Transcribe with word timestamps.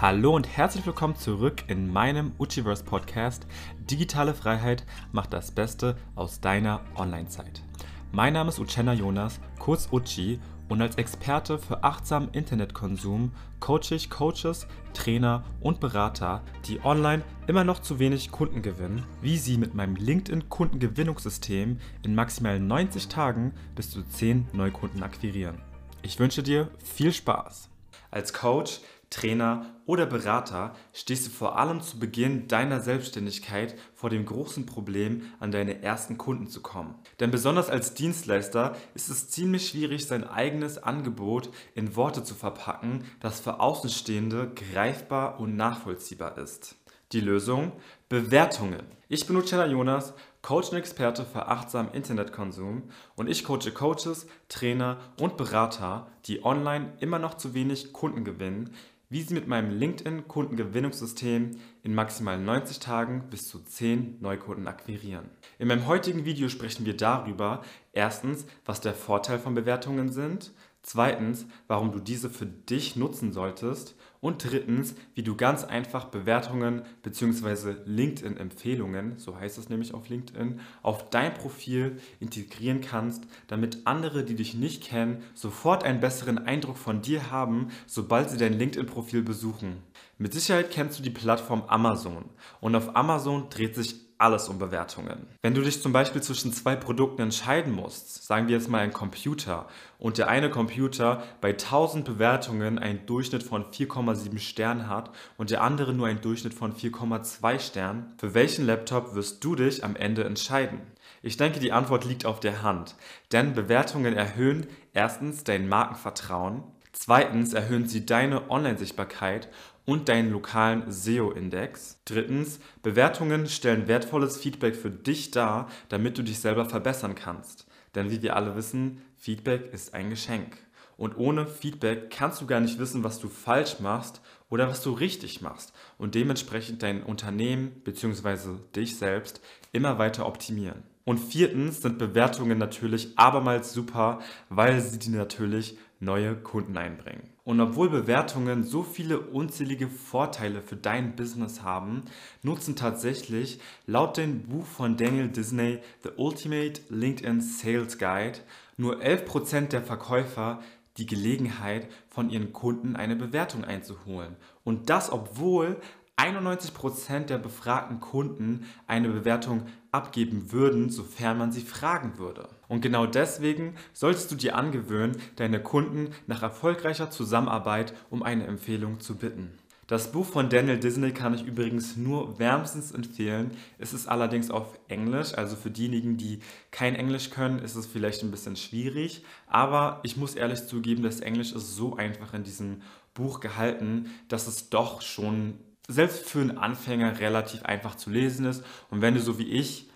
Hallo 0.00 0.34
und 0.34 0.48
herzlich 0.48 0.86
willkommen 0.86 1.14
zurück 1.14 1.64
in 1.66 1.92
meinem 1.92 2.32
Uchiverse 2.38 2.82
Podcast. 2.82 3.46
Digitale 3.80 4.32
Freiheit 4.32 4.86
macht 5.12 5.34
das 5.34 5.50
Beste 5.50 5.94
aus 6.14 6.40
deiner 6.40 6.80
Online-Zeit. 6.96 7.62
Mein 8.10 8.32
Name 8.32 8.48
ist 8.48 8.58
Uchenna 8.58 8.94
Jonas, 8.94 9.40
kurz 9.58 9.90
Uchi, 9.92 10.40
und 10.70 10.80
als 10.80 10.94
Experte 10.94 11.58
für 11.58 11.84
achtsamen 11.84 12.30
Internetkonsum 12.32 13.32
coache 13.60 13.94
ich 13.94 14.08
Coaches, 14.08 14.66
Trainer 14.94 15.44
und 15.60 15.80
Berater, 15.80 16.44
die 16.64 16.82
online 16.82 17.22
immer 17.46 17.64
noch 17.64 17.82
zu 17.82 17.98
wenig 17.98 18.30
Kunden 18.30 18.62
gewinnen, 18.62 19.04
wie 19.20 19.36
sie 19.36 19.58
mit 19.58 19.74
meinem 19.74 19.96
LinkedIn-Kundengewinnungssystem 19.96 21.78
in 22.02 22.14
maximal 22.14 22.58
90 22.58 23.08
Tagen 23.08 23.52
bis 23.74 23.90
zu 23.90 24.02
10 24.02 24.48
Neukunden 24.54 25.02
akquirieren. 25.02 25.60
Ich 26.00 26.18
wünsche 26.18 26.42
dir 26.42 26.70
viel 26.82 27.12
Spaß. 27.12 27.68
Als 28.10 28.32
Coach 28.32 28.80
Trainer 29.10 29.66
oder 29.86 30.06
Berater 30.06 30.72
stehst 30.92 31.26
du 31.26 31.30
vor 31.30 31.58
allem 31.58 31.80
zu 31.80 31.98
Beginn 31.98 32.46
deiner 32.46 32.80
Selbstständigkeit 32.80 33.76
vor 33.92 34.08
dem 34.08 34.24
großen 34.24 34.66
Problem, 34.66 35.22
an 35.40 35.50
deine 35.50 35.82
ersten 35.82 36.16
Kunden 36.16 36.46
zu 36.46 36.62
kommen. 36.62 36.94
Denn 37.18 37.32
besonders 37.32 37.68
als 37.68 37.94
Dienstleister 37.94 38.76
ist 38.94 39.10
es 39.10 39.28
ziemlich 39.28 39.68
schwierig, 39.68 40.06
sein 40.06 40.22
eigenes 40.22 40.78
Angebot 40.78 41.50
in 41.74 41.96
Worte 41.96 42.22
zu 42.22 42.36
verpacken, 42.36 43.04
das 43.18 43.40
für 43.40 43.58
Außenstehende 43.58 44.52
greifbar 44.54 45.40
und 45.40 45.56
nachvollziehbar 45.56 46.38
ist. 46.38 46.76
Die 47.12 47.20
Lösung? 47.20 47.72
Bewertungen. 48.08 48.84
Ich 49.08 49.26
bin 49.26 49.34
Luciana 49.34 49.66
Jonas, 49.66 50.14
Coach 50.42 50.70
und 50.70 50.78
Experte 50.78 51.24
für 51.24 51.48
achtsamen 51.48 51.92
Internetkonsum 51.92 52.84
und 53.16 53.28
ich 53.28 53.42
coache 53.42 53.72
Coaches, 53.74 54.28
Trainer 54.48 54.98
und 55.20 55.36
Berater, 55.36 56.06
die 56.26 56.44
online 56.44 56.92
immer 57.00 57.18
noch 57.18 57.34
zu 57.34 57.52
wenig 57.52 57.92
Kunden 57.92 58.24
gewinnen, 58.24 58.72
wie 59.10 59.22
Sie 59.22 59.34
mit 59.34 59.48
meinem 59.48 59.70
LinkedIn-Kundengewinnungssystem 59.70 61.56
in 61.82 61.94
maximal 61.94 62.38
90 62.38 62.78
Tagen 62.78 63.24
bis 63.28 63.48
zu 63.48 63.58
10 63.58 64.18
Neukunden 64.20 64.68
akquirieren. 64.68 65.28
In 65.58 65.66
meinem 65.66 65.88
heutigen 65.88 66.24
Video 66.24 66.48
sprechen 66.48 66.86
wir 66.86 66.96
darüber, 66.96 67.62
erstens, 67.92 68.46
was 68.64 68.80
der 68.80 68.94
Vorteil 68.94 69.40
von 69.40 69.54
Bewertungen 69.54 70.12
sind, 70.12 70.52
zweitens, 70.82 71.44
warum 71.66 71.90
du 71.90 71.98
diese 71.98 72.30
für 72.30 72.46
dich 72.46 72.94
nutzen 72.94 73.32
solltest 73.32 73.96
und 74.20 74.44
drittens, 74.44 74.94
wie 75.14 75.22
du 75.22 75.34
ganz 75.34 75.64
einfach 75.64 76.06
Bewertungen 76.06 76.82
bzw. 77.02 77.76
LinkedIn-Empfehlungen, 77.86 79.18
so 79.18 79.38
heißt 79.38 79.58
es 79.58 79.68
nämlich 79.68 79.94
auf 79.94 80.08
LinkedIn, 80.08 80.60
auf 80.82 81.10
dein 81.10 81.34
Profil 81.34 81.96
integrieren 82.20 82.80
kannst, 82.80 83.24
damit 83.48 83.86
andere, 83.86 84.24
die 84.24 84.34
dich 84.34 84.54
nicht 84.54 84.84
kennen, 84.84 85.22
sofort 85.34 85.84
einen 85.84 86.00
besseren 86.00 86.38
Eindruck 86.38 86.76
von 86.76 87.02
dir 87.02 87.30
haben, 87.30 87.68
sobald 87.86 88.30
sie 88.30 88.36
dein 88.36 88.58
LinkedIn-Profil 88.58 89.22
besuchen. 89.22 89.82
Mit 90.18 90.34
Sicherheit 90.34 90.70
kennst 90.70 90.98
du 90.98 91.02
die 91.02 91.10
Plattform 91.10 91.62
Amazon 91.66 92.26
und 92.60 92.74
auf 92.76 92.94
Amazon 92.94 93.48
dreht 93.48 93.74
sich 93.74 94.10
alles 94.20 94.48
um 94.48 94.58
Bewertungen. 94.58 95.26
Wenn 95.40 95.54
du 95.54 95.62
dich 95.62 95.80
zum 95.80 95.92
Beispiel 95.92 96.22
zwischen 96.22 96.52
zwei 96.52 96.76
Produkten 96.76 97.22
entscheiden 97.22 97.72
musst, 97.72 98.26
sagen 98.26 98.48
wir 98.48 98.56
jetzt 98.56 98.68
mal 98.68 98.80
ein 98.80 98.92
Computer, 98.92 99.66
und 99.98 100.18
der 100.18 100.28
eine 100.28 100.50
Computer 100.50 101.22
bei 101.40 101.50
1000 101.50 102.04
Bewertungen 102.04 102.78
einen 102.78 103.06
Durchschnitt 103.06 103.42
von 103.42 103.70
4,7 104.14 104.38
Sternen 104.38 104.88
hat 104.88 105.10
und 105.36 105.50
der 105.50 105.62
andere 105.62 105.92
nur 105.92 106.06
einen 106.06 106.20
Durchschnitt 106.20 106.54
von 106.54 106.74
4,2 106.74 107.58
Sternen, 107.60 108.12
für 108.18 108.34
welchen 108.34 108.66
Laptop 108.66 109.14
wirst 109.14 109.42
du 109.44 109.54
dich 109.54 109.84
am 109.84 109.96
Ende 109.96 110.24
entscheiden? 110.24 110.80
Ich 111.22 111.36
denke, 111.36 111.60
die 111.60 111.72
Antwort 111.72 112.04
liegt 112.04 112.24
auf 112.24 112.40
der 112.40 112.62
Hand, 112.62 112.96
denn 113.32 113.52
Bewertungen 113.54 114.14
erhöhen 114.14 114.66
erstens 114.94 115.44
dein 115.44 115.68
Markenvertrauen, 115.68 116.62
zweitens 116.92 117.52
erhöhen 117.52 117.86
sie 117.86 118.06
deine 118.06 118.50
Online-Sichtbarkeit 118.50 119.48
und 119.84 120.08
deinen 120.08 120.30
lokalen 120.30 120.90
SEO-Index. 120.90 122.00
Drittens, 122.04 122.60
Bewertungen 122.82 123.48
stellen 123.48 123.88
wertvolles 123.88 124.38
Feedback 124.38 124.76
für 124.76 124.90
dich 124.90 125.30
dar, 125.30 125.68
damit 125.88 126.16
du 126.16 126.22
dich 126.22 126.38
selber 126.38 126.64
verbessern 126.64 127.14
kannst. 127.14 127.66
Denn 127.94 128.10
wie 128.10 128.22
wir 128.22 128.36
alle 128.36 128.54
wissen, 128.54 129.02
Feedback 129.16 129.72
ist 129.72 129.94
ein 129.94 130.10
Geschenk. 130.10 130.56
Und 131.00 131.16
ohne 131.16 131.46
Feedback 131.46 132.10
kannst 132.10 132.42
du 132.42 132.46
gar 132.46 132.60
nicht 132.60 132.78
wissen, 132.78 133.02
was 133.02 133.18
du 133.18 133.28
falsch 133.28 133.80
machst 133.80 134.20
oder 134.50 134.68
was 134.68 134.82
du 134.82 134.92
richtig 134.92 135.40
machst 135.40 135.72
und 135.96 136.14
dementsprechend 136.14 136.82
dein 136.82 137.02
Unternehmen 137.02 137.70
bzw. 137.84 138.58
dich 138.76 138.98
selbst 138.98 139.40
immer 139.72 139.98
weiter 139.98 140.26
optimieren. 140.26 140.82
Und 141.06 141.16
viertens 141.16 141.80
sind 141.80 141.96
Bewertungen 141.96 142.58
natürlich 142.58 143.18
abermals 143.18 143.72
super, 143.72 144.18
weil 144.50 144.78
sie 144.82 144.98
dir 144.98 145.16
natürlich 145.16 145.78
neue 146.00 146.36
Kunden 146.36 146.76
einbringen. 146.76 147.30
Und 147.44 147.62
obwohl 147.62 147.88
Bewertungen 147.88 148.62
so 148.62 148.82
viele 148.82 149.20
unzählige 149.20 149.88
Vorteile 149.88 150.60
für 150.60 150.76
dein 150.76 151.16
Business 151.16 151.62
haben, 151.62 152.02
nutzen 152.42 152.76
tatsächlich 152.76 153.58
laut 153.86 154.18
dem 154.18 154.42
Buch 154.42 154.66
von 154.66 154.98
Daniel 154.98 155.28
Disney 155.28 155.78
The 156.02 156.10
Ultimate 156.18 156.82
LinkedIn 156.90 157.40
Sales 157.40 157.96
Guide 157.96 158.40
nur 158.76 159.00
11% 159.00 159.68
der 159.68 159.82
Verkäufer 159.82 160.60
die 161.00 161.06
Gelegenheit, 161.06 161.88
von 162.08 162.30
ihren 162.30 162.52
Kunden 162.52 162.94
eine 162.94 163.16
Bewertung 163.16 163.64
einzuholen. 163.64 164.36
Und 164.62 164.90
das, 164.90 165.10
obwohl 165.10 165.80
91% 166.16 167.26
der 167.26 167.38
befragten 167.38 167.98
Kunden 167.98 168.66
eine 168.86 169.08
Bewertung 169.08 169.66
abgeben 169.90 170.52
würden, 170.52 170.90
sofern 170.90 171.38
man 171.38 171.50
sie 171.50 171.62
fragen 171.62 172.18
würde. 172.18 172.48
Und 172.68 172.82
genau 172.82 173.06
deswegen 173.06 173.74
solltest 173.94 174.30
du 174.30 174.36
dir 174.36 174.54
angewöhnen, 174.54 175.16
deine 175.36 175.62
Kunden 175.62 176.10
nach 176.26 176.42
erfolgreicher 176.42 177.10
Zusammenarbeit 177.10 177.94
um 178.10 178.22
eine 178.22 178.46
Empfehlung 178.46 179.00
zu 179.00 179.16
bitten. 179.16 179.58
Das 179.90 180.12
Buch 180.12 180.24
von 180.24 180.48
Daniel 180.48 180.78
Disney 180.78 181.10
kann 181.10 181.34
ich 181.34 181.44
übrigens 181.44 181.96
nur 181.96 182.38
wärmstens 182.38 182.92
empfehlen. 182.92 183.56
Es 183.76 183.92
ist 183.92 184.06
allerdings 184.06 184.48
auf 184.48 184.78
Englisch, 184.86 185.34
also 185.34 185.56
für 185.56 185.72
diejenigen, 185.72 186.16
die 186.16 186.38
kein 186.70 186.94
Englisch 186.94 187.30
können, 187.30 187.58
ist 187.58 187.74
es 187.74 187.86
vielleicht 187.86 188.22
ein 188.22 188.30
bisschen 188.30 188.54
schwierig. 188.54 189.24
Aber 189.48 189.98
ich 190.04 190.16
muss 190.16 190.36
ehrlich 190.36 190.64
zugeben, 190.68 191.02
das 191.02 191.18
Englisch 191.18 191.50
ist 191.50 191.74
so 191.74 191.96
einfach 191.96 192.34
in 192.34 192.44
diesem 192.44 192.82
Buch 193.14 193.40
gehalten, 193.40 194.12
dass 194.28 194.46
es 194.46 194.70
doch 194.70 195.02
schon 195.02 195.58
selbst 195.88 196.24
für 196.24 196.40
einen 196.40 196.56
Anfänger 196.56 197.18
relativ 197.18 197.64
einfach 197.64 197.96
zu 197.96 198.10
lesen 198.10 198.46
ist. 198.46 198.62
Und 198.90 199.02
wenn 199.02 199.14
du 199.14 199.20
so 199.20 199.40
wie 199.40 199.50
ich 199.50 199.90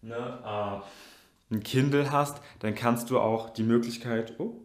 ne, 0.00 0.38
äh, 0.42 1.54
ein 1.54 1.62
Kindle 1.62 2.10
hast, 2.10 2.40
dann 2.60 2.74
kannst 2.74 3.10
du 3.10 3.18
auch 3.18 3.50
die 3.50 3.62
Möglichkeit, 3.62 4.40
oh, 4.40 4.63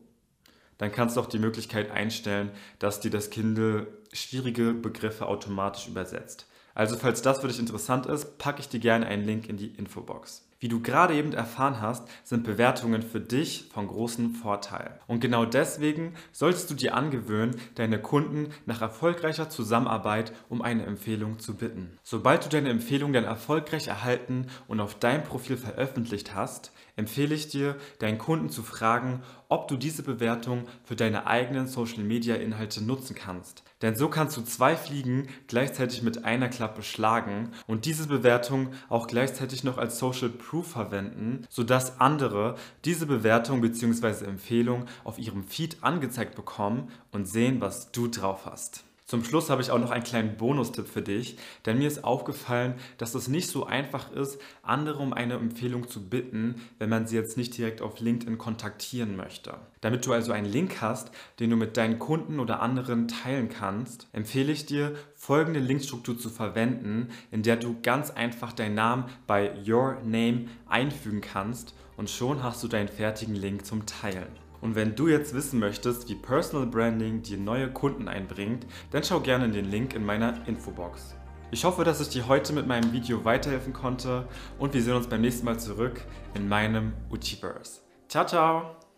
dann 0.79 0.91
kannst 0.91 1.15
du 1.15 1.21
auch 1.21 1.27
die 1.27 1.39
Möglichkeit 1.39 1.91
einstellen, 1.91 2.51
dass 2.79 2.99
dir 2.99 3.11
das 3.11 3.29
Kindle 3.29 3.87
schwierige 4.11 4.73
Begriffe 4.73 5.27
automatisch 5.27 5.87
übersetzt. 5.87 6.47
Also 6.73 6.95
falls 6.95 7.21
das 7.21 7.39
für 7.39 7.47
dich 7.47 7.59
interessant 7.59 8.07
ist, 8.07 8.37
packe 8.39 8.61
ich 8.61 8.69
dir 8.69 8.79
gerne 8.79 9.05
einen 9.05 9.25
Link 9.25 9.47
in 9.47 9.57
die 9.57 9.67
Infobox. 9.67 10.48
Wie 10.61 10.67
du 10.67 10.81
gerade 10.81 11.15
eben 11.15 11.31
erfahren 11.31 11.79
hast, 11.79 12.05
sind 12.25 12.43
Bewertungen 12.43 13.01
für 13.01 13.21
dich 13.21 13.69
von 13.73 13.87
großem 13.87 14.35
Vorteil. 14.35 14.99
Und 15.07 15.21
genau 15.21 15.45
deswegen 15.45 16.15
solltest 16.33 16.69
du 16.69 16.73
dir 16.73 16.95
angewöhnen, 16.95 17.55
deine 17.75 18.01
Kunden 18.01 18.49
nach 18.65 18.81
erfolgreicher 18.81 19.49
Zusammenarbeit 19.49 20.33
um 20.49 20.61
eine 20.61 20.85
Empfehlung 20.85 21.39
zu 21.39 21.55
bitten. 21.55 21.97
Sobald 22.03 22.43
du 22.43 22.49
deine 22.49 22.71
Empfehlung 22.71 23.13
dann 23.13 23.23
erfolgreich 23.23 23.87
erhalten 23.87 24.47
und 24.67 24.81
auf 24.81 24.95
dein 24.95 25.23
Profil 25.23 25.55
veröffentlicht 25.55 26.35
hast, 26.35 26.73
empfehle 26.97 27.33
ich 27.33 27.47
dir, 27.47 27.77
deinen 27.99 28.17
Kunden 28.17 28.49
zu 28.49 28.61
fragen, 28.61 29.23
ob 29.47 29.69
du 29.69 29.77
diese 29.77 30.03
Bewertung 30.03 30.65
für 30.83 30.97
deine 30.97 31.25
eigenen 31.25 31.67
Social-Media-Inhalte 31.67 32.83
nutzen 32.83 33.15
kannst. 33.15 33.63
Denn 33.81 33.95
so 33.95 34.09
kannst 34.09 34.35
du 34.35 34.41
zwei 34.41 34.75
Fliegen 34.75 35.29
gleichzeitig 35.47 36.03
mit 36.03 36.25
einer 36.25 36.49
Klappe 36.49 36.83
schlagen 36.83 37.51
und 37.65 37.85
diese 37.85 38.07
Bewertung 38.07 38.73
auch 38.89 39.07
gleichzeitig 39.07 39.63
noch 39.63 39.77
als 39.77 39.97
Social 39.97 40.29
Proof 40.49 40.71
verwenden, 40.71 41.45
sodass 41.47 42.01
andere 42.01 42.55
diese 42.83 43.05
Bewertung 43.05 43.61
bzw. 43.61 44.25
Empfehlung 44.25 44.85
auf 45.03 45.19
ihrem 45.19 45.43
Feed 45.43 45.83
angezeigt 45.83 46.33
bekommen 46.33 46.89
und 47.11 47.27
sehen, 47.27 47.61
was 47.61 47.91
du 47.91 48.07
drauf 48.07 48.47
hast. 48.47 48.83
Zum 49.09 49.23
Schluss 49.23 49.49
habe 49.49 49.63
ich 49.63 49.71
auch 49.71 49.79
noch 49.79 49.89
einen 49.89 50.03
kleinen 50.03 50.37
Bonustipp 50.37 50.87
für 50.87 51.01
dich, 51.01 51.35
denn 51.65 51.79
mir 51.79 51.87
ist 51.87 52.03
aufgefallen, 52.03 52.75
dass 52.99 53.15
es 53.15 53.27
nicht 53.27 53.49
so 53.49 53.65
einfach 53.65 54.11
ist, 54.11 54.39
andere 54.61 54.99
um 54.99 55.13
eine 55.13 55.33
Empfehlung 55.33 55.87
zu 55.87 56.07
bitten, 56.07 56.61
wenn 56.77 56.91
man 56.91 57.07
sie 57.07 57.15
jetzt 57.15 57.35
nicht 57.35 57.57
direkt 57.57 57.81
auf 57.81 57.99
LinkedIn 57.99 58.37
kontaktieren 58.37 59.15
möchte. 59.15 59.55
Damit 59.81 60.05
du 60.05 60.13
also 60.13 60.31
einen 60.31 60.45
Link 60.45 60.79
hast, 60.81 61.09
den 61.39 61.49
du 61.49 61.55
mit 61.55 61.75
deinen 61.75 61.97
Kunden 61.97 62.39
oder 62.39 62.61
anderen 62.61 63.07
teilen 63.07 63.49
kannst, 63.49 64.07
empfehle 64.13 64.51
ich 64.51 64.67
dir, 64.67 64.93
folgende 65.15 65.59
Linkstruktur 65.59 66.15
zu 66.15 66.29
verwenden, 66.29 67.09
in 67.31 67.41
der 67.41 67.55
du 67.55 67.77
ganz 67.81 68.11
einfach 68.11 68.53
deinen 68.53 68.75
Namen 68.75 69.05
bei 69.25 69.53
Your 69.67 69.97
Name 70.05 70.49
einfügen 70.67 71.21
kannst 71.21 71.73
und 71.97 72.11
schon 72.11 72.43
hast 72.43 72.63
du 72.63 72.67
deinen 72.67 72.89
fertigen 72.89 73.33
Link 73.33 73.65
zum 73.65 73.87
Teilen. 73.87 74.48
Und 74.61 74.75
wenn 74.75 74.95
du 74.95 75.07
jetzt 75.07 75.33
wissen 75.33 75.59
möchtest, 75.59 76.09
wie 76.09 76.15
Personal 76.15 76.67
Branding 76.67 77.21
dir 77.21 77.37
neue 77.37 77.71
Kunden 77.71 78.07
einbringt, 78.07 78.65
dann 78.91 79.03
schau 79.03 79.19
gerne 79.19 79.45
in 79.45 79.53
den 79.53 79.65
Link 79.65 79.95
in 79.95 80.05
meiner 80.05 80.47
Infobox. 80.47 81.15
Ich 81.51 81.65
hoffe, 81.65 81.83
dass 81.83 81.99
ich 81.99 82.09
dir 82.09 82.27
heute 82.27 82.53
mit 82.53 82.67
meinem 82.67 82.91
Video 82.93 83.25
weiterhelfen 83.25 83.73
konnte 83.73 84.27
und 84.59 84.73
wir 84.73 84.81
sehen 84.81 84.95
uns 84.95 85.07
beim 85.07 85.21
nächsten 85.21 85.45
Mal 85.45 85.59
zurück 85.59 86.01
in 86.35 86.47
meinem 86.47 86.93
Uchiverse. 87.09 87.81
Ciao, 88.07 88.25
ciao! 88.25 88.88